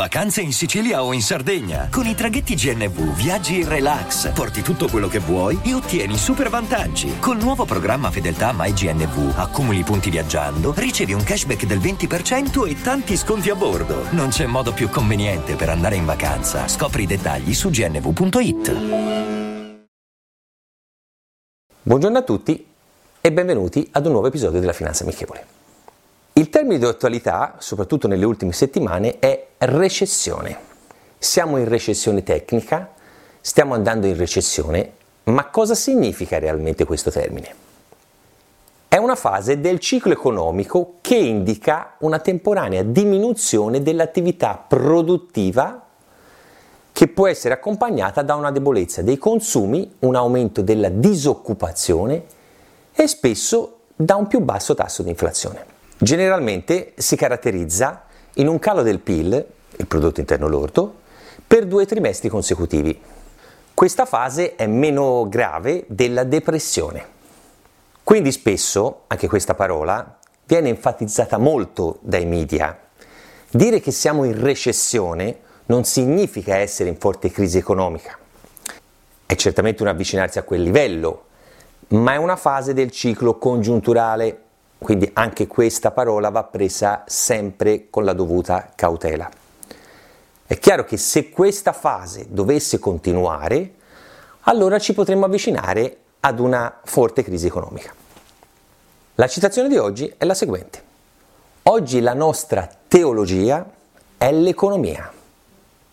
[0.00, 1.88] Vacanze in Sicilia o in Sardegna.
[1.90, 6.48] Con i traghetti GNV viaggi in relax, porti tutto quello che vuoi e ottieni super
[6.48, 7.18] vantaggi.
[7.18, 13.14] Col nuovo programma Fedeltà MyGNV accumuli punti viaggiando, ricevi un cashback del 20% e tanti
[13.14, 14.06] sconti a bordo.
[14.12, 16.66] Non c'è modo più conveniente per andare in vacanza.
[16.66, 18.76] Scopri i dettagli su gnv.it.
[21.82, 22.66] Buongiorno a tutti
[23.20, 25.59] e benvenuti ad un nuovo episodio della Finanza Amichevole.
[26.40, 30.56] Il termine di attualità, soprattutto nelle ultime settimane, è recessione.
[31.18, 32.92] Siamo in recessione tecnica,
[33.42, 34.92] stiamo andando in recessione,
[35.24, 37.54] ma cosa significa realmente questo termine?
[38.88, 45.88] È una fase del ciclo economico che indica una temporanea diminuzione dell'attività produttiva
[46.90, 52.24] che può essere accompagnata da una debolezza dei consumi, un aumento della disoccupazione
[52.94, 55.79] e spesso da un più basso tasso di inflazione.
[56.02, 58.04] Generalmente si caratterizza
[58.36, 59.46] in un calo del PIL,
[59.76, 61.00] il prodotto interno lordo,
[61.46, 62.98] per due trimestri consecutivi.
[63.74, 67.04] Questa fase è meno grave della depressione.
[68.02, 72.78] Quindi spesso, anche questa parola, viene enfatizzata molto dai media.
[73.50, 78.16] Dire che siamo in recessione non significa essere in forte crisi economica.
[79.26, 81.26] È certamente un avvicinarsi a quel livello,
[81.88, 84.44] ma è una fase del ciclo congiunturale
[84.80, 89.30] quindi anche questa parola va presa sempre con la dovuta cautela.
[90.46, 93.74] È chiaro che se questa fase dovesse continuare,
[94.42, 97.92] allora ci potremmo avvicinare ad una forte crisi economica.
[99.16, 100.82] La citazione di oggi è la seguente.
[101.64, 103.64] Oggi la nostra teologia
[104.16, 105.12] è l'economia.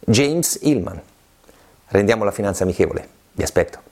[0.00, 1.00] James Hillman.
[1.86, 3.08] Rendiamo la finanza amichevole.
[3.32, 3.91] Vi aspetto.